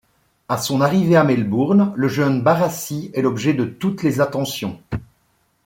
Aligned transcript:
À 0.49 0.57
son 0.57 0.81
arrivée 0.81 1.15
à 1.15 1.23
Melbourne 1.23 1.93
le 1.95 2.07
jeune 2.07 2.41
Barassi 2.41 3.11
est 3.13 3.21
l'objet 3.21 3.53
de 3.53 3.65
toutes 3.65 4.01
les 4.01 4.19
attentions. 4.19 4.81